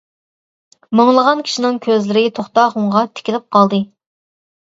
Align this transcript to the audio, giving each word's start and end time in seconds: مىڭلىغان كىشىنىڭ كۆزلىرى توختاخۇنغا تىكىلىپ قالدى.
مىڭلىغان 0.99 1.43
كىشىنىڭ 1.49 1.77
كۆزلىرى 1.85 2.23
توختاخۇنغا 2.39 3.05
تىكىلىپ 3.19 3.45
قالدى. 3.57 3.83